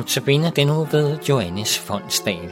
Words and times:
Notabene 0.00 0.52
den 0.56 0.66
nu 0.66 0.84
ved 0.84 1.18
Johannes 1.28 1.78
Fondsdal. 1.78 2.50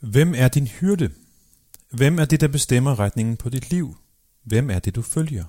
Hvem 0.00 0.34
er 0.36 0.48
din 0.48 0.66
hyrde? 0.66 1.10
Hvem 1.92 2.18
er 2.18 2.24
det, 2.24 2.40
der 2.40 2.48
bestemmer 2.48 2.98
retningen 2.98 3.36
på 3.36 3.48
dit 3.48 3.70
liv? 3.70 3.96
Hvem 4.44 4.70
er 4.70 4.78
det, 4.78 4.94
du 4.94 5.02
følger? 5.02 5.44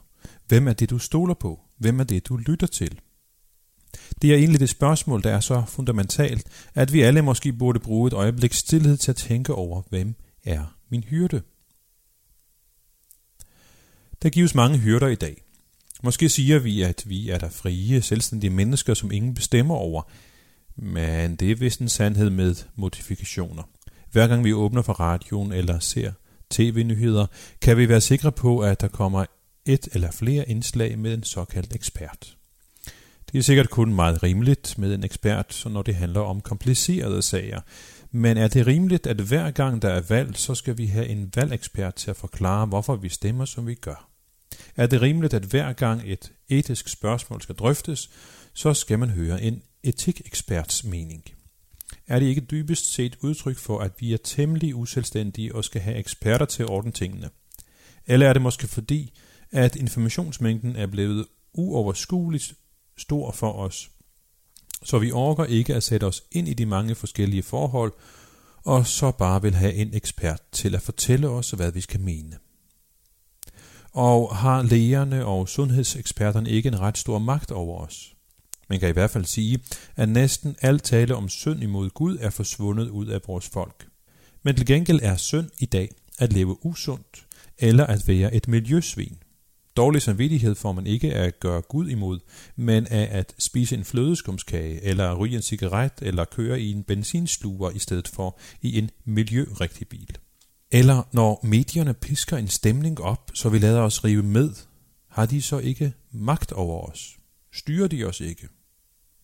Hvem 0.47 0.67
er 0.67 0.73
det, 0.73 0.89
du 0.89 0.99
stoler 0.99 1.33
på? 1.33 1.59
Hvem 1.77 1.99
er 1.99 2.03
det, 2.03 2.27
du 2.27 2.37
lytter 2.37 2.67
til? 2.67 3.01
Det 4.21 4.31
er 4.31 4.35
egentlig 4.35 4.59
det 4.59 4.69
spørgsmål, 4.69 5.23
der 5.23 5.31
er 5.31 5.39
så 5.39 5.63
fundamentalt, 5.67 6.47
at 6.75 6.93
vi 6.93 7.01
alle 7.01 7.21
måske 7.21 7.53
burde 7.53 7.79
bruge 7.79 8.07
et 8.07 8.13
øjeblik 8.13 8.53
stillhed 8.53 8.97
til 8.97 9.11
at 9.11 9.15
tænke 9.15 9.53
over, 9.53 9.81
hvem 9.89 10.15
er 10.45 10.75
min 10.89 11.03
hyrde? 11.03 11.41
Der 14.21 14.29
gives 14.29 14.55
mange 14.55 14.77
hyrder 14.77 15.07
i 15.07 15.15
dag. 15.15 15.43
Måske 16.03 16.29
siger 16.29 16.59
vi, 16.59 16.81
at 16.81 17.03
vi 17.05 17.29
er 17.29 17.37
der 17.37 17.49
frie, 17.49 18.01
selvstændige 18.01 18.49
mennesker, 18.49 18.93
som 18.93 19.11
ingen 19.11 19.33
bestemmer 19.33 19.75
over, 19.75 20.01
men 20.75 21.35
det 21.35 21.51
er 21.51 21.55
vist 21.55 21.79
en 21.79 21.89
sandhed 21.89 22.29
med 22.29 22.55
modifikationer. 22.75 23.63
Hver 24.11 24.27
gang 24.27 24.43
vi 24.43 24.53
åbner 24.53 24.81
for 24.81 24.93
radioen 24.93 25.51
eller 25.51 25.79
ser 25.79 26.11
tv-nyheder, 26.49 27.25
kan 27.61 27.77
vi 27.77 27.89
være 27.89 28.01
sikre 28.01 28.31
på, 28.31 28.59
at 28.59 28.81
der 28.81 28.87
kommer 28.87 29.25
et 29.65 29.87
eller 29.91 30.11
flere 30.11 30.49
indslag 30.49 30.99
med 30.99 31.13
en 31.13 31.23
såkaldt 31.23 31.75
ekspert. 31.75 32.36
Det 33.37 33.41
er 33.41 33.45
sikkert 33.45 33.69
kun 33.69 33.93
meget 33.93 34.23
rimeligt 34.23 34.77
med 34.77 34.93
en 34.93 35.03
ekspert, 35.03 35.63
når 35.65 35.81
det 35.81 35.95
handler 35.95 36.21
om 36.21 36.41
komplicerede 36.41 37.21
sager. 37.21 37.61
Men 38.11 38.37
er 38.37 38.47
det 38.47 38.67
rimeligt, 38.67 39.07
at 39.07 39.17
hver 39.17 39.51
gang 39.51 39.81
der 39.81 39.89
er 39.89 40.01
valg, 40.01 40.37
så 40.37 40.55
skal 40.55 40.77
vi 40.77 40.85
have 40.85 41.07
en 41.07 41.31
valgekspert 41.35 41.95
til 41.95 42.09
at 42.09 42.17
forklare, 42.17 42.65
hvorfor 42.65 42.95
vi 42.95 43.09
stemmer, 43.09 43.45
som 43.45 43.67
vi 43.67 43.75
gør? 43.75 44.09
Er 44.75 44.87
det 44.87 45.01
rimeligt, 45.01 45.33
at 45.33 45.43
hver 45.43 45.73
gang 45.73 46.01
et 46.05 46.31
etisk 46.49 46.87
spørgsmål 46.87 47.41
skal 47.41 47.55
drøftes, 47.55 48.09
så 48.53 48.73
skal 48.73 48.99
man 48.99 49.09
høre 49.09 49.41
en 49.41 49.61
etikeksperts 49.83 50.83
mening? 50.83 51.23
Er 52.07 52.19
det 52.19 52.25
ikke 52.25 52.41
dybest 52.41 52.93
set 52.93 53.17
udtryk 53.21 53.57
for, 53.57 53.79
at 53.79 53.91
vi 53.99 54.13
er 54.13 54.17
temmelig 54.23 54.75
uselvstændige 54.75 55.55
og 55.55 55.63
skal 55.63 55.81
have 55.81 55.97
eksperter 55.97 56.45
til 56.45 56.63
at 56.63 56.69
ordne 56.69 56.91
tingene? 56.91 57.29
Eller 58.07 58.29
er 58.29 58.33
det 58.33 58.41
måske 58.41 58.67
fordi, 58.67 59.13
at 59.51 59.75
informationsmængden 59.75 60.75
er 60.75 60.87
blevet 60.87 61.25
uoverskueligt 61.53 62.53
stor 62.97 63.31
for 63.31 63.51
os, 63.51 63.89
så 64.83 64.99
vi 64.99 65.11
orker 65.11 65.45
ikke 65.45 65.75
at 65.75 65.83
sætte 65.83 66.05
os 66.05 66.23
ind 66.31 66.47
i 66.47 66.53
de 66.53 66.65
mange 66.65 66.95
forskellige 66.95 67.43
forhold, 67.43 67.93
og 68.63 68.87
så 68.87 69.11
bare 69.11 69.41
vil 69.41 69.55
have 69.55 69.73
en 69.73 69.93
ekspert 69.93 70.41
til 70.51 70.75
at 70.75 70.81
fortælle 70.81 71.29
os, 71.29 71.51
hvad 71.51 71.71
vi 71.71 71.81
skal 71.81 71.99
mene. 71.99 72.37
Og 73.91 74.35
har 74.35 74.61
lægerne 74.61 75.25
og 75.25 75.49
sundhedseksperterne 75.49 76.49
ikke 76.49 76.67
en 76.67 76.79
ret 76.79 76.97
stor 76.97 77.19
magt 77.19 77.51
over 77.51 77.85
os? 77.85 78.13
Man 78.69 78.79
kan 78.79 78.89
i 78.89 78.91
hvert 78.91 79.11
fald 79.11 79.25
sige, 79.25 79.59
at 79.95 80.09
næsten 80.09 80.55
alt 80.61 80.83
tale 80.83 81.15
om 81.15 81.29
synd 81.29 81.63
imod 81.63 81.89
Gud 81.89 82.17
er 82.21 82.29
forsvundet 82.29 82.89
ud 82.89 83.05
af 83.05 83.19
vores 83.27 83.49
folk. 83.49 83.87
Men 84.43 84.55
til 84.55 84.65
gengæld 84.65 84.99
er 85.03 85.17
synd 85.17 85.49
i 85.59 85.65
dag 85.65 85.89
at 86.19 86.33
leve 86.33 86.65
usundt, 86.65 87.25
eller 87.57 87.85
at 87.85 88.07
være 88.07 88.35
et 88.35 88.47
miljøsvin. 88.47 89.17
Dårlig 89.77 90.01
samvittighed 90.01 90.55
får 90.55 90.71
man 90.71 90.87
ikke 90.87 91.13
af 91.13 91.23
at 91.23 91.39
gøre 91.39 91.61
Gud 91.61 91.89
imod, 91.89 92.19
men 92.55 92.87
af 92.87 93.07
at 93.11 93.35
spise 93.39 93.75
en 93.75 93.85
flødeskumskage, 93.85 94.83
eller 94.83 95.15
ryge 95.15 95.35
en 95.35 95.41
cigaret, 95.41 95.91
eller 96.01 96.25
køre 96.25 96.61
i 96.61 96.71
en 96.71 96.83
benzinsluger 96.83 97.71
i 97.71 97.79
stedet 97.79 98.07
for 98.07 98.39
i 98.61 98.77
en 98.77 98.89
miljørigtig 99.05 99.87
bil. 99.87 100.17
Eller 100.71 101.03
når 101.11 101.39
medierne 101.43 101.93
pisker 101.93 102.37
en 102.37 102.47
stemning 102.47 103.01
op, 103.01 103.31
så 103.33 103.49
vi 103.49 103.59
lader 103.59 103.81
os 103.81 104.03
rive 104.03 104.23
med, 104.23 104.53
har 105.09 105.25
de 105.25 105.41
så 105.41 105.59
ikke 105.59 105.93
magt 106.11 106.51
over 106.51 106.89
os? 106.89 107.17
Styrer 107.53 107.87
de 107.87 108.03
os 108.03 108.21
ikke? 108.21 108.47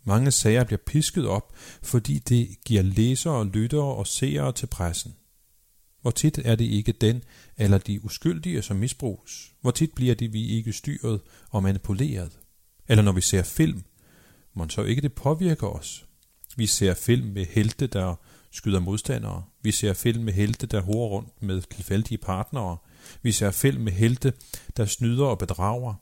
Mange 0.06 0.32
sager 0.32 0.64
bliver 0.64 0.82
pisket 0.86 1.28
op, 1.28 1.54
fordi 1.84 2.20
det 2.20 2.48
giver 2.66 2.82
læsere, 2.82 3.48
lyttere 3.48 3.96
og 3.96 4.08
seere 4.08 4.52
til 4.52 4.68
pressen. 4.68 5.16
Hvor 6.04 6.12
tit 6.12 6.40
er 6.46 6.56
det 6.56 6.66
ikke 6.66 6.92
den 6.92 7.24
eller 7.58 7.78
de 7.78 8.06
uskyldige, 8.06 8.62
som 8.62 8.78
misbruges? 8.78 9.52
Hvor 9.62 9.72
tit 9.72 9.94
bliver 9.94 10.16
de 10.16 10.32
vi 10.32 10.48
ikke 10.48 10.74
styret 10.74 11.22
og 11.50 11.64
manipuleret? 11.64 12.40
Eller 12.88 13.04
når 13.04 13.12
vi 13.12 13.22
ser 13.22 13.44
film, 13.44 13.84
må 14.54 14.70
så 14.70 14.84
ikke 14.84 15.02
det 15.02 15.14
påvirker 15.14 15.68
os? 15.68 16.06
Vi 16.58 16.66
ser 16.66 16.94
film 16.94 17.28
med 17.28 17.46
helte, 17.46 17.88
der 17.88 18.16
skyder 18.52 18.80
modstandere. 18.80 19.44
Vi 19.62 19.72
ser 19.72 19.94
film 19.94 20.24
med 20.24 20.34
helte, 20.34 20.68
der 20.68 20.82
horer 20.82 21.10
rundt 21.10 21.44
med 21.44 21.62
tilfældige 21.62 22.18
partnere. 22.18 22.78
Vi 23.22 23.32
ser 23.32 23.52
film 23.52 23.82
med 23.82 23.92
helte, 23.92 24.34
der 24.78 24.86
snyder 24.86 25.26
og 25.26 25.38
bedrager. 25.38 25.94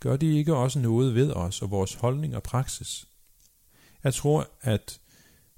Gør 0.00 0.16
de 0.16 0.38
ikke 0.38 0.56
også 0.56 0.78
noget 0.78 1.14
ved 1.14 1.32
os 1.32 1.62
og 1.62 1.70
vores 1.70 1.94
holdning 1.94 2.36
og 2.36 2.42
praksis? 2.42 3.08
Jeg 4.04 4.14
tror, 4.14 4.48
at 4.60 5.00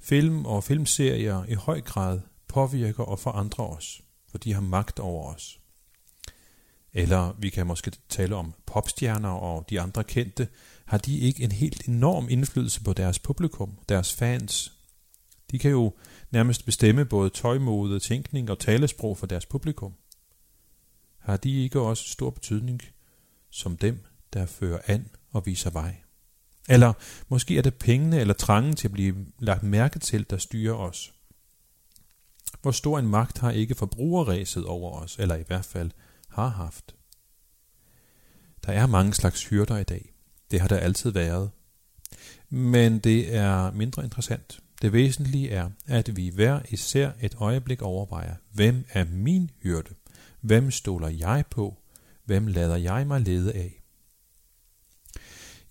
film 0.00 0.46
og 0.46 0.64
filmserier 0.64 1.44
i 1.44 1.54
høj 1.54 1.80
grad 1.80 2.20
påvirker 2.50 3.04
og 3.04 3.18
forandrer 3.18 3.64
os, 3.64 4.02
for 4.30 4.38
de 4.38 4.52
har 4.52 4.60
magt 4.60 4.98
over 5.00 5.34
os. 5.34 5.60
Eller 6.92 7.32
vi 7.38 7.50
kan 7.50 7.66
måske 7.66 7.92
tale 8.08 8.36
om 8.36 8.54
popstjerner 8.66 9.28
og 9.28 9.70
de 9.70 9.80
andre 9.80 10.04
kendte. 10.04 10.48
Har 10.84 10.98
de 10.98 11.18
ikke 11.18 11.42
en 11.42 11.52
helt 11.52 11.88
enorm 11.88 12.26
indflydelse 12.30 12.84
på 12.84 12.92
deres 12.92 13.18
publikum, 13.18 13.78
deres 13.88 14.14
fans? 14.14 14.72
De 15.50 15.58
kan 15.58 15.70
jo 15.70 15.92
nærmest 16.30 16.64
bestemme 16.64 17.04
både 17.04 17.30
tøjmode, 17.30 18.00
tænkning 18.00 18.50
og 18.50 18.58
talesprog 18.58 19.18
for 19.18 19.26
deres 19.26 19.46
publikum. 19.46 19.94
Har 21.18 21.36
de 21.36 21.62
ikke 21.62 21.80
også 21.80 22.04
stor 22.08 22.30
betydning 22.30 22.80
som 23.50 23.76
dem, 23.76 24.04
der 24.32 24.46
fører 24.46 24.80
an 24.86 25.08
og 25.30 25.46
viser 25.46 25.70
vej? 25.70 25.96
Eller 26.68 26.92
måske 27.28 27.58
er 27.58 27.62
det 27.62 27.74
pengene 27.74 28.20
eller 28.20 28.34
trangen 28.34 28.76
til 28.76 28.88
at 28.88 28.92
blive 28.92 29.26
lagt 29.38 29.62
mærke 29.62 29.98
til, 29.98 30.30
der 30.30 30.36
styrer 30.36 30.74
os. 30.74 31.12
Hvor 32.62 32.70
stor 32.70 32.98
en 32.98 33.08
magt 33.08 33.38
har 33.38 33.50
ikke 33.50 33.74
forbrugerræset 33.74 34.64
over 34.64 35.00
os, 35.00 35.16
eller 35.18 35.34
i 35.34 35.42
hvert 35.46 35.64
fald 35.64 35.90
har 36.28 36.48
haft. 36.48 36.94
Der 38.66 38.72
er 38.72 38.86
mange 38.86 39.14
slags 39.14 39.44
hyrder 39.44 39.76
i 39.76 39.82
dag. 39.82 40.12
Det 40.50 40.60
har 40.60 40.68
der 40.68 40.76
altid 40.76 41.10
været. 41.10 41.50
Men 42.50 42.98
det 42.98 43.34
er 43.34 43.70
mindre 43.70 44.04
interessant. 44.04 44.60
Det 44.82 44.92
væsentlige 44.92 45.50
er, 45.50 45.70
at 45.86 46.16
vi 46.16 46.28
hver 46.28 46.60
især 46.70 47.10
et 47.20 47.34
øjeblik 47.38 47.82
overvejer, 47.82 48.34
hvem 48.52 48.84
er 48.92 49.04
min 49.04 49.50
hyrde? 49.62 49.94
Hvem 50.40 50.70
stoler 50.70 51.08
jeg 51.08 51.44
på? 51.50 51.76
Hvem 52.24 52.46
lader 52.46 52.76
jeg 52.76 53.06
mig 53.06 53.20
lede 53.20 53.52
af? 53.52 53.79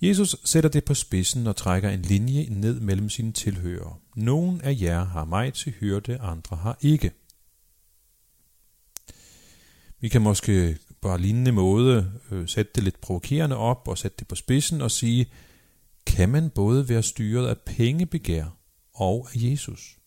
Jesus 0.01 0.35
sætter 0.43 0.69
det 0.69 0.85
på 0.85 0.93
spidsen 0.93 1.47
og 1.47 1.55
trækker 1.55 1.89
en 1.89 2.01
linje 2.01 2.47
ned 2.49 2.79
mellem 2.79 3.09
sine 3.09 3.31
tilhørere. 3.31 3.95
Nogen 4.15 4.61
af 4.61 4.77
jer 4.81 5.05
har 5.05 5.25
mig 5.25 5.53
til 5.53 5.71
hyrde, 5.71 6.17
andre 6.17 6.55
har 6.57 6.77
ikke. 6.81 7.11
Vi 9.99 10.09
kan 10.09 10.21
måske 10.21 10.77
på 11.01 11.15
en 11.15 11.21
lignende 11.21 11.51
måde 11.51 12.11
øh, 12.31 12.47
sætte 12.47 12.71
det 12.75 12.83
lidt 12.83 13.01
provokerende 13.01 13.55
op 13.55 13.87
og 13.87 13.97
sætte 13.97 14.17
det 14.19 14.27
på 14.27 14.35
spidsen 14.35 14.81
og 14.81 14.91
sige, 14.91 15.31
kan 16.05 16.29
man 16.29 16.49
både 16.49 16.89
være 16.89 17.03
styret 17.03 17.47
af 17.47 17.57
pengebegær 17.57 18.45
og 18.93 19.27
af 19.33 19.35
Jesus? 19.35 19.97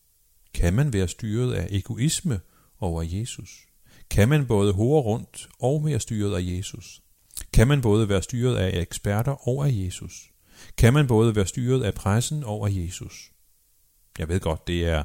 Kan 0.53 0.73
man 0.73 0.93
være 0.93 1.07
styret 1.07 1.53
af 1.53 1.67
egoisme 1.71 2.39
over 2.79 3.01
Jesus? 3.01 3.67
Kan 4.09 4.29
man 4.29 4.47
både 4.47 4.73
hore 4.73 5.01
rundt 5.01 5.49
og 5.59 5.85
være 5.85 5.99
styret 5.99 6.35
af 6.35 6.41
Jesus? 6.57 7.01
Kan 7.53 7.67
man 7.67 7.81
både 7.81 8.09
være 8.09 8.23
styret 8.23 8.55
af 8.55 8.81
eksperter 8.81 9.47
og 9.47 9.67
af 9.67 9.71
Jesus? 9.73 10.29
Kan 10.77 10.93
man 10.93 11.07
både 11.07 11.35
være 11.35 11.45
styret 11.45 11.83
af 11.83 11.93
pressen 11.93 12.43
og 12.43 12.67
af 12.67 12.71
Jesus? 12.71 13.31
Jeg 14.19 14.29
ved 14.29 14.39
godt, 14.39 14.67
det 14.67 14.85
er 14.85 15.03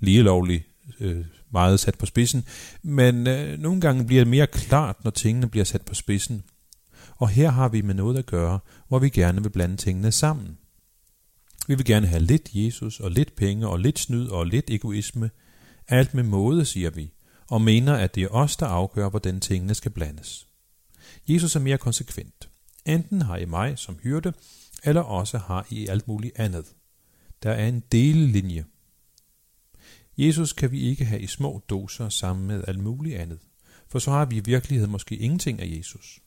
lige 0.00 0.22
lovligt 0.22 0.64
øh, 1.00 1.24
meget 1.52 1.80
sat 1.80 1.98
på 1.98 2.06
spidsen, 2.06 2.44
men 2.82 3.26
øh, 3.26 3.58
nogle 3.58 3.80
gange 3.80 4.06
bliver 4.06 4.20
det 4.20 4.30
mere 4.30 4.46
klart, 4.46 5.04
når 5.04 5.10
tingene 5.10 5.48
bliver 5.48 5.64
sat 5.64 5.82
på 5.82 5.94
spidsen. 5.94 6.42
Og 7.16 7.28
her 7.28 7.50
har 7.50 7.68
vi 7.68 7.80
med 7.80 7.94
noget 7.94 8.18
at 8.18 8.26
gøre, 8.26 8.58
hvor 8.88 8.98
vi 8.98 9.08
gerne 9.08 9.42
vil 9.42 9.50
blande 9.50 9.76
tingene 9.76 10.12
sammen. 10.12 10.58
Vi 11.68 11.74
vil 11.74 11.84
gerne 11.84 12.06
have 12.06 12.22
lidt 12.22 12.48
Jesus 12.52 13.00
og 13.00 13.10
lidt 13.10 13.36
penge 13.36 13.68
og 13.68 13.78
lidt 13.78 13.98
snyd 13.98 14.28
og 14.28 14.46
lidt 14.46 14.70
egoisme. 14.70 15.30
Alt 15.88 16.14
med 16.14 16.22
måde, 16.22 16.64
siger 16.64 16.90
vi, 16.90 17.12
og 17.50 17.62
mener, 17.62 17.94
at 17.94 18.14
det 18.14 18.22
er 18.22 18.28
os, 18.28 18.56
der 18.56 18.66
afgør, 18.66 19.08
hvordan 19.08 19.40
tingene 19.40 19.74
skal 19.74 19.90
blandes. 19.90 20.46
Jesus 21.28 21.56
er 21.56 21.60
mere 21.60 21.78
konsekvent. 21.78 22.48
Enten 22.84 23.22
har 23.22 23.36
I 23.36 23.44
mig 23.44 23.78
som 23.78 23.98
hyrde, 24.02 24.32
eller 24.84 25.00
også 25.00 25.38
har 25.38 25.66
I 25.70 25.86
alt 25.86 26.08
muligt 26.08 26.38
andet. 26.38 26.66
Der 27.42 27.50
er 27.50 27.68
en 27.68 27.82
delelinje. 27.92 28.64
Jesus 30.18 30.52
kan 30.52 30.70
vi 30.70 30.80
ikke 30.80 31.04
have 31.04 31.20
i 31.20 31.26
små 31.26 31.62
doser 31.68 32.08
sammen 32.08 32.46
med 32.46 32.64
alt 32.68 32.78
muligt 32.78 33.16
andet, 33.16 33.38
for 33.88 33.98
så 33.98 34.10
har 34.10 34.24
vi 34.24 34.36
i 34.36 34.40
virkeligheden 34.40 34.92
måske 34.92 35.16
ingenting 35.16 35.60
af 35.60 35.76
Jesus. 35.78 36.20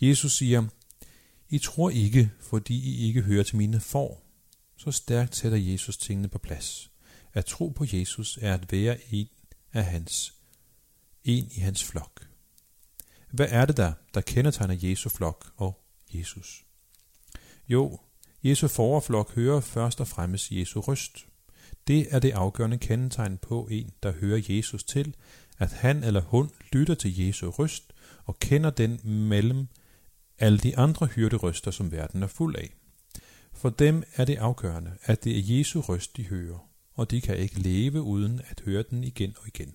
Jesus 0.00 0.36
siger, 0.36 0.66
I 1.48 1.58
tror 1.58 1.90
ikke, 1.90 2.30
fordi 2.40 2.78
I 2.78 3.06
ikke 3.06 3.22
hører 3.22 3.42
til 3.42 3.56
mine 3.56 3.80
får. 3.80 4.26
Så 4.76 4.92
stærkt 4.92 5.36
sætter 5.36 5.58
Jesus 5.58 5.96
tingene 5.96 6.28
på 6.28 6.38
plads. 6.38 6.90
At 7.32 7.44
tro 7.44 7.68
på 7.68 7.84
Jesus 7.92 8.38
er 8.42 8.54
at 8.54 8.72
være 8.72 8.98
en 9.14 9.28
af 9.72 9.84
hans, 9.84 10.34
en 11.24 11.48
i 11.56 11.60
hans 11.60 11.84
flok. 11.84 12.29
Hvad 13.30 13.46
er 13.50 13.66
det 13.66 13.76
der, 13.76 13.92
der 14.14 14.20
kendetegner 14.20 14.76
Jesu 14.78 15.08
flok 15.08 15.52
og 15.56 15.84
Jesus? 16.14 16.64
Jo, 17.68 17.98
Jesu 18.42 18.68
forflok 18.68 19.34
hører 19.34 19.60
først 19.60 20.00
og 20.00 20.08
fremmest 20.08 20.50
Jesu 20.50 20.80
røst. 20.80 21.26
Det 21.86 22.06
er 22.10 22.18
det 22.18 22.30
afgørende 22.30 22.78
kendetegn 22.78 23.38
på 23.38 23.68
en, 23.70 23.92
der 24.02 24.12
hører 24.12 24.40
Jesus 24.48 24.84
til, 24.84 25.14
at 25.58 25.72
han 25.72 26.04
eller 26.04 26.20
hun 26.20 26.50
lytter 26.72 26.94
til 26.94 27.18
Jesu 27.20 27.50
røst 27.50 27.92
og 28.24 28.38
kender 28.38 28.70
den 28.70 29.00
mellem 29.04 29.68
alle 30.38 30.58
de 30.58 30.78
andre 30.78 31.06
hyrderøster, 31.06 31.70
som 31.70 31.92
verden 31.92 32.22
er 32.22 32.26
fuld 32.26 32.56
af. 32.56 32.74
For 33.52 33.70
dem 33.70 34.02
er 34.14 34.24
det 34.24 34.36
afgørende, 34.36 34.92
at 35.02 35.24
det 35.24 35.38
er 35.38 35.58
Jesu 35.58 35.80
røst, 35.80 36.16
de 36.16 36.26
hører, 36.26 36.68
og 36.94 37.10
de 37.10 37.20
kan 37.20 37.36
ikke 37.36 37.60
leve 37.60 38.02
uden 38.02 38.40
at 38.48 38.62
høre 38.64 38.84
den 38.90 39.04
igen 39.04 39.34
og 39.40 39.46
igen. 39.46 39.74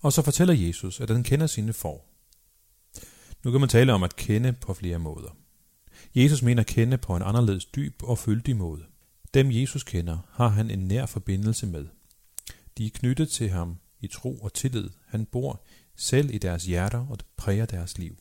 Og 0.00 0.12
så 0.12 0.22
fortæller 0.22 0.54
Jesus, 0.54 1.00
at 1.00 1.10
han 1.10 1.22
kender 1.22 1.46
sine 1.46 1.72
får. 1.72 2.06
Nu 3.44 3.50
kan 3.50 3.60
man 3.60 3.68
tale 3.68 3.92
om 3.92 4.02
at 4.02 4.16
kende 4.16 4.52
på 4.52 4.74
flere 4.74 4.98
måder. 4.98 5.36
Jesus 6.14 6.42
mener 6.42 6.62
at 6.62 6.66
kende 6.66 6.98
på 6.98 7.16
en 7.16 7.22
anderledes 7.22 7.64
dyb 7.64 8.02
og 8.02 8.18
fyldig 8.18 8.56
måde. 8.56 8.84
Dem 9.34 9.50
Jesus 9.50 9.84
kender, 9.84 10.18
har 10.30 10.48
han 10.48 10.70
en 10.70 10.78
nær 10.78 11.06
forbindelse 11.06 11.66
med. 11.66 11.86
De 12.78 12.86
er 12.86 12.90
knyttet 12.94 13.30
til 13.30 13.48
ham 13.48 13.76
i 14.00 14.06
tro 14.06 14.38
og 14.38 14.52
tillid. 14.52 14.90
Han 15.06 15.26
bor 15.26 15.64
selv 15.96 16.34
i 16.34 16.38
deres 16.38 16.64
hjerter 16.64 17.06
og 17.06 17.18
præger 17.36 17.66
deres 17.66 17.98
liv. 17.98 18.16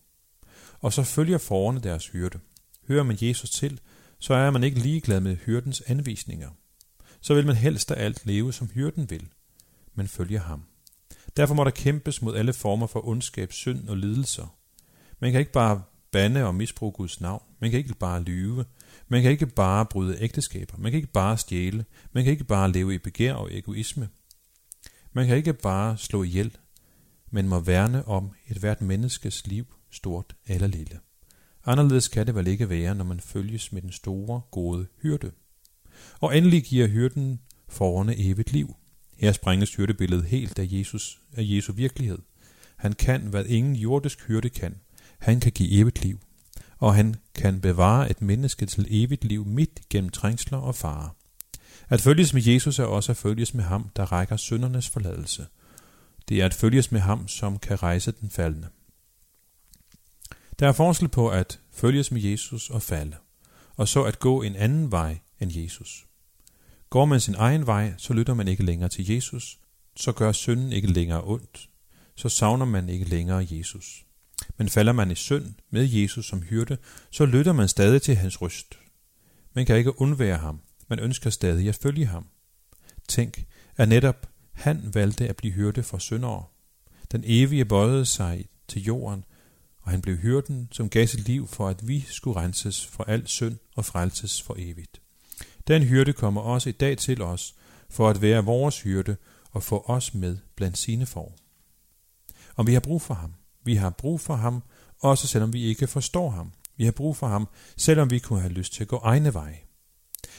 Og 0.79 0.93
så 0.93 1.03
følger 1.03 1.37
forerne 1.37 1.79
deres 1.79 2.07
hyrde. 2.07 2.39
Hører 2.87 3.03
man 3.03 3.17
Jesus 3.21 3.49
til, 3.49 3.79
så 4.19 4.33
er 4.33 4.51
man 4.51 4.63
ikke 4.63 4.79
ligeglad 4.79 5.19
med 5.19 5.35
hyrdens 5.35 5.81
anvisninger. 5.81 6.49
Så 7.21 7.33
vil 7.33 7.45
man 7.45 7.55
helst 7.55 7.91
af 7.91 8.05
alt 8.05 8.25
leve, 8.25 8.53
som 8.53 8.67
hyrden 8.67 9.09
vil, 9.09 9.27
men 9.95 10.07
følger 10.07 10.39
ham. 10.39 10.63
Derfor 11.39 11.53
må 11.53 11.63
der 11.63 11.71
kæmpes 11.71 12.21
mod 12.21 12.35
alle 12.35 12.53
former 12.53 12.87
for 12.87 13.07
ondskab, 13.07 13.51
synd 13.51 13.89
og 13.89 13.97
lidelser. 13.97 14.55
Man 15.19 15.31
kan 15.31 15.39
ikke 15.39 15.51
bare 15.51 15.81
bande 16.11 16.45
og 16.45 16.55
misbruge 16.55 16.91
Guds 16.91 17.21
navn. 17.21 17.43
Man 17.59 17.69
kan 17.69 17.79
ikke 17.79 17.95
bare 17.95 18.23
lyve. 18.23 18.65
Man 19.07 19.21
kan 19.21 19.31
ikke 19.31 19.45
bare 19.47 19.85
bryde 19.85 20.17
ægteskaber. 20.21 20.77
Man 20.77 20.91
kan 20.91 20.97
ikke 20.97 21.11
bare 21.11 21.37
stjæle. 21.37 21.85
Man 22.13 22.23
kan 22.23 22.31
ikke 22.31 22.43
bare 22.43 22.71
leve 22.71 22.95
i 22.95 22.97
begær 22.97 23.33
og 23.33 23.57
egoisme. 23.57 24.09
Man 25.13 25.27
kan 25.27 25.37
ikke 25.37 25.53
bare 25.53 25.97
slå 25.97 26.23
ihjel, 26.23 26.57
men 27.31 27.47
må 27.47 27.59
værne 27.59 28.07
om 28.07 28.31
et 28.47 28.57
hvert 28.57 28.81
menneskes 28.81 29.47
liv, 29.47 29.65
stort 29.91 30.35
eller 30.47 30.67
lille. 30.67 30.99
Anderledes 31.65 32.07
kan 32.07 32.27
det 32.27 32.35
vel 32.35 32.47
ikke 32.47 32.69
være, 32.69 32.95
når 32.95 33.05
man 33.05 33.19
følges 33.19 33.71
med 33.71 33.81
den 33.81 33.91
store, 33.91 34.41
gode 34.51 34.87
hyrde. 35.01 35.31
Og 36.19 36.37
endelig 36.37 36.63
giver 36.63 36.87
hyrden 36.87 37.39
forerne 37.67 38.17
evigt 38.17 38.53
liv. 38.53 38.75
Her 39.19 39.31
sprænges 39.31 39.75
hyrdebilledet 39.75 40.25
helt 40.25 40.59
af 40.59 40.67
Jesus, 40.69 41.19
af 41.37 41.41
Jesu 41.45 41.73
virkelighed. 41.73 42.19
Han 42.75 42.93
kan, 42.93 43.21
hvad 43.21 43.45
ingen 43.45 43.75
jordisk 43.75 44.27
hyrde 44.27 44.49
kan. 44.49 44.75
Han 45.19 45.39
kan 45.39 45.51
give 45.51 45.71
evigt 45.71 46.03
liv. 46.03 46.19
Og 46.77 46.95
han 46.95 47.15
kan 47.35 47.61
bevare 47.61 48.11
et 48.11 48.21
menneske 48.21 48.65
til 48.65 48.87
evigt 48.89 49.23
liv 49.23 49.45
midt 49.45 49.89
gennem 49.89 50.09
trængsler 50.09 50.57
og 50.57 50.75
farer. 50.75 51.15
At 51.89 52.01
følges 52.01 52.33
med 52.33 52.41
Jesus 52.41 52.79
er 52.79 52.83
også 52.83 53.11
at 53.11 53.17
følges 53.17 53.53
med 53.53 53.63
ham, 53.63 53.89
der 53.95 54.11
rækker 54.11 54.37
søndernes 54.37 54.89
forladelse. 54.89 55.47
Det 56.29 56.41
er 56.41 56.45
at 56.45 56.53
følges 56.53 56.91
med 56.91 56.99
ham, 56.99 57.27
som 57.27 57.59
kan 57.59 57.83
rejse 57.83 58.11
den 58.11 58.29
faldende. 58.29 58.67
Der 60.59 60.67
er 60.67 60.71
forskel 60.71 61.07
på 61.07 61.29
at 61.29 61.59
følges 61.71 62.11
med 62.11 62.21
Jesus 62.21 62.69
og 62.69 62.81
falde, 62.81 63.15
og 63.75 63.87
så 63.87 64.03
at 64.03 64.19
gå 64.19 64.41
en 64.41 64.55
anden 64.55 64.91
vej 64.91 65.19
end 65.39 65.51
Jesus. 65.55 66.08
Går 66.89 67.05
man 67.05 67.19
sin 67.19 67.35
egen 67.35 67.65
vej, 67.67 67.93
så 67.97 68.13
lytter 68.13 68.33
man 68.33 68.47
ikke 68.47 68.65
længere 68.65 68.89
til 68.89 69.11
Jesus, 69.11 69.59
så 69.95 70.11
gør 70.11 70.31
synden 70.31 70.73
ikke 70.73 70.87
længere 70.87 71.23
ondt, 71.23 71.69
så 72.15 72.29
savner 72.29 72.65
man 72.65 72.89
ikke 72.89 73.05
længere 73.05 73.47
Jesus. 73.51 74.05
Men 74.57 74.69
falder 74.69 74.93
man 74.93 75.11
i 75.11 75.15
synd 75.15 75.53
med 75.69 75.89
Jesus 75.89 76.25
som 76.27 76.41
hyrde, 76.41 76.77
så 77.11 77.25
lytter 77.25 77.53
man 77.53 77.67
stadig 77.67 78.01
til 78.01 78.15
hans 78.15 78.41
røst. 78.41 78.79
Man 79.53 79.65
kan 79.65 79.77
ikke 79.77 80.01
undvære 80.01 80.37
ham, 80.37 80.61
man 80.87 80.99
ønsker 80.99 81.29
stadig 81.29 81.69
at 81.69 81.75
følge 81.75 82.05
ham. 82.05 82.25
Tænk, 83.07 83.45
at 83.77 83.89
netop 83.89 84.29
han 84.51 84.91
valgte 84.93 85.27
at 85.27 85.35
blive 85.35 85.53
hyrde 85.53 85.83
for 85.83 85.97
syndere. 85.97 86.43
Den 87.11 87.23
evige 87.25 87.65
bøjede 87.65 88.05
sig 88.05 88.45
til 88.67 88.83
jorden, 88.83 89.23
og 89.81 89.91
han 89.91 90.01
blev 90.01 90.17
hyrden, 90.17 90.67
som 90.71 90.89
gav 90.89 91.07
sit 91.07 91.27
liv 91.27 91.47
for, 91.47 91.67
at 91.69 91.87
vi 91.87 92.05
skulle 92.09 92.39
renses 92.39 92.85
for 92.85 93.03
al 93.03 93.27
synd 93.27 93.57
og 93.75 93.85
frelses 93.85 94.41
for 94.41 94.55
evigt. 94.57 95.01
Den 95.69 95.83
hyrde 95.83 96.13
kommer 96.13 96.41
også 96.41 96.69
i 96.69 96.71
dag 96.71 96.97
til 96.97 97.21
os, 97.21 97.55
for 97.89 98.09
at 98.09 98.21
være 98.21 98.45
vores 98.45 98.81
hyrde 98.81 99.15
og 99.51 99.63
få 99.63 99.83
os 99.87 100.13
med 100.13 100.37
blandt 100.55 100.77
sine 100.77 101.05
får. 101.05 101.35
Og 102.55 102.67
vi 102.67 102.73
har 102.73 102.79
brug 102.79 103.01
for 103.01 103.13
ham. 103.13 103.33
Vi 103.63 103.75
har 103.75 103.89
brug 103.89 104.19
for 104.21 104.35
ham, 104.35 104.63
også 104.99 105.27
selvom 105.27 105.53
vi 105.53 105.63
ikke 105.63 105.87
forstår 105.87 106.29
ham. 106.29 106.51
Vi 106.77 106.85
har 106.85 106.91
brug 106.91 107.17
for 107.17 107.27
ham, 107.27 107.47
selvom 107.77 108.11
vi 108.11 108.19
kunne 108.19 108.41
have 108.41 108.53
lyst 108.53 108.73
til 108.73 108.83
at 108.83 108.87
gå 108.87 108.97
egne 109.03 109.33
veje. 109.33 109.59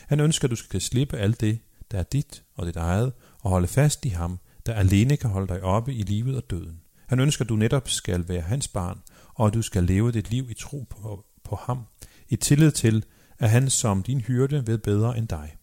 Han 0.06 0.20
ønsker, 0.20 0.46
at 0.46 0.50
du 0.50 0.56
skal 0.56 0.80
slippe 0.80 1.18
alt 1.18 1.40
det, 1.40 1.58
der 1.90 1.98
er 1.98 2.02
dit 2.02 2.42
og 2.54 2.66
dit 2.66 2.76
eget, 2.76 3.12
og 3.40 3.50
holde 3.50 3.68
fast 3.68 4.04
i 4.04 4.08
ham, 4.08 4.38
der 4.66 4.74
alene 4.74 5.16
kan 5.16 5.30
holde 5.30 5.54
dig 5.54 5.62
oppe 5.62 5.94
i 5.94 6.02
livet 6.02 6.36
og 6.36 6.50
døden. 6.50 6.80
Han 7.06 7.20
ønsker, 7.20 7.44
at 7.44 7.48
du 7.48 7.56
netop 7.56 7.88
skal 7.88 8.28
være 8.28 8.40
hans 8.40 8.68
barn, 8.68 8.98
og 9.34 9.46
at 9.46 9.54
du 9.54 9.62
skal 9.62 9.84
leve 9.84 10.12
dit 10.12 10.30
liv 10.30 10.50
i 10.50 10.54
tro 10.54 10.86
på, 10.90 11.24
på 11.44 11.56
ham, 11.56 11.86
i 12.28 12.36
tillid 12.36 12.70
til, 12.70 13.04
er 13.40 13.46
han 13.46 13.70
som 13.70 14.02
din 14.02 14.20
hyrde 14.20 14.66
ved 14.66 14.78
bedre 14.78 15.18
end 15.18 15.28
dig. 15.28 15.56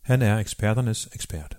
Han 0.00 0.22
er 0.22 0.38
eksperternes 0.38 1.08
ekspert. 1.14 1.58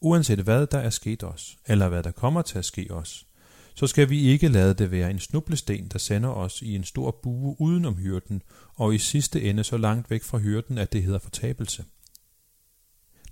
Uanset 0.00 0.38
hvad 0.38 0.66
der 0.66 0.78
er 0.78 0.90
sket 0.90 1.24
os, 1.24 1.58
eller 1.66 1.88
hvad 1.88 2.02
der 2.02 2.10
kommer 2.10 2.42
til 2.42 2.58
at 2.58 2.64
ske 2.64 2.86
os, 2.90 3.26
så 3.74 3.86
skal 3.86 4.10
vi 4.10 4.20
ikke 4.20 4.48
lade 4.48 4.74
det 4.74 4.90
være 4.90 5.10
en 5.10 5.18
snublesten, 5.18 5.88
der 5.88 5.98
sender 5.98 6.28
os 6.28 6.62
i 6.62 6.74
en 6.74 6.84
stor 6.84 7.20
bue 7.22 7.56
uden 7.60 7.84
om 7.84 7.96
hyrden, 7.96 8.42
og 8.74 8.94
i 8.94 8.98
sidste 8.98 9.42
ende 9.42 9.64
så 9.64 9.76
langt 9.76 10.10
væk 10.10 10.22
fra 10.22 10.38
hyrden, 10.38 10.78
at 10.78 10.92
det 10.92 11.02
hedder 11.02 11.18
fortabelse. 11.18 11.84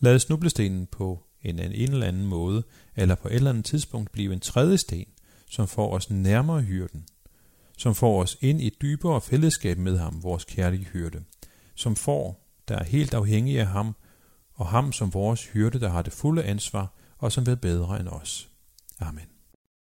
Lad 0.01 0.19
snublestenen 0.19 0.87
på 0.87 1.27
en, 1.43 1.59
en 1.59 1.93
eller 1.93 2.07
anden 2.07 2.27
måde, 2.27 2.63
eller 2.97 3.15
på 3.15 3.29
et 3.29 3.35
eller 3.35 3.51
andet 3.51 3.65
tidspunkt 3.65 4.13
blive 4.13 4.33
en 4.33 4.41
tredje 4.41 4.79
sten, 4.79 5.09
som 5.51 5.69
får 5.69 5.95
os 5.95 6.11
nærmere 6.11 6.63
hyrden, 6.63 7.07
som 7.81 7.95
får 7.95 8.23
os 8.23 8.39
ind 8.41 8.61
i 8.61 8.67
et 8.67 8.83
dybere 8.83 9.21
fællesskab 9.21 9.79
med 9.79 9.99
ham, 9.99 10.23
vores 10.23 10.45
kærlige 10.45 10.85
hyrde, 10.85 11.25
som 11.75 11.97
får, 11.97 12.47
der 12.69 12.77
er 12.77 12.85
helt 12.85 13.15
afhængige 13.15 13.61
af 13.61 13.67
ham, 13.67 13.97
og 14.55 14.67
ham 14.67 14.93
som 14.93 15.15
vores 15.15 15.47
hyrde, 15.47 15.81
der 15.81 15.89
har 15.89 16.03
det 16.03 16.13
fulde 16.13 16.45
ansvar, 16.45 16.95
og 17.19 17.33
som 17.33 17.47
ved 17.47 17.57
bedre 17.57 18.01
end 18.01 18.09
os. 18.09 18.51
Amen. 18.99 19.40